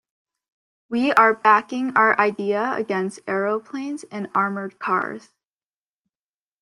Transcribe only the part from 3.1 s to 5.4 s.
aeroplanes and armoured cars.